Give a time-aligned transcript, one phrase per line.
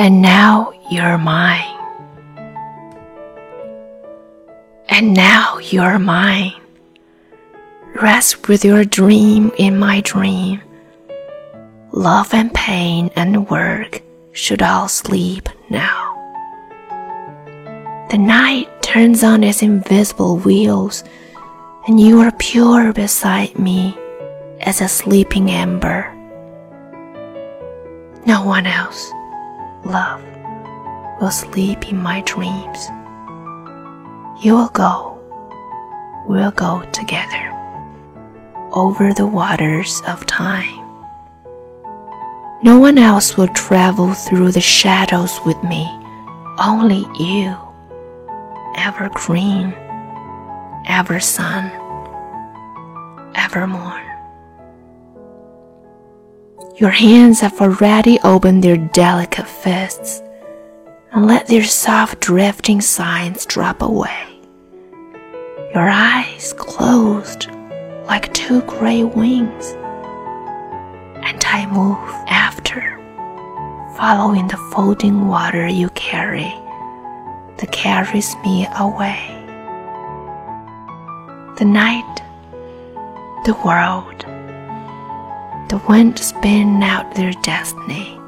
[0.00, 1.76] And now you're mine.
[4.88, 6.54] And now you're mine.
[8.00, 10.62] Rest with your dream in my dream.
[11.92, 14.00] Love and pain and work
[14.32, 16.16] should all sleep now.
[18.10, 21.04] The night turns on its invisible wheels,
[21.86, 23.94] and you are pure beside me
[24.60, 26.10] as a sleeping ember.
[28.24, 29.12] No one else,
[29.84, 30.22] love,
[31.20, 32.88] will sleep in my dreams.
[34.42, 35.18] You will go,
[36.26, 37.46] we'll go together
[38.72, 40.78] over the waters of time.
[42.62, 45.88] No one else will travel through the shadows with me,
[46.58, 47.56] only you.
[48.76, 49.74] Ever green,
[50.86, 51.70] ever sun,
[53.34, 54.09] evermore.
[56.80, 60.22] Your hands have already opened their delicate fists
[61.12, 64.40] and let their soft drifting signs drop away.
[65.74, 67.50] Your eyes closed
[68.06, 69.72] like two gray wings,
[71.22, 72.96] and I move after,
[73.98, 76.50] following the folding water you carry
[77.58, 79.20] that carries me away.
[81.58, 82.22] The night,
[83.44, 84.24] the world,
[85.70, 88.18] the wind spin out their destiny.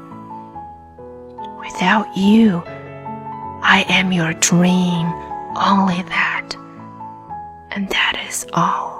[1.59, 5.07] Without you, I am your dream,
[5.57, 6.55] only that,
[7.71, 8.92] and that is all.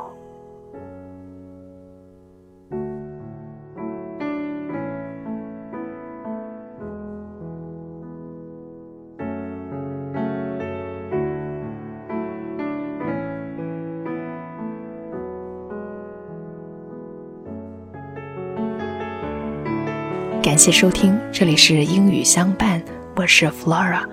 [20.43, 22.83] 感谢收听，这里是英语相伴，
[23.15, 24.03] 我是 Flora。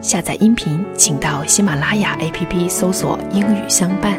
[0.00, 4.16] 下载音频，请到喜马拉雅 APP 搜索“英语相伴”。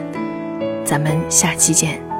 [0.84, 2.10] 咱们下期见。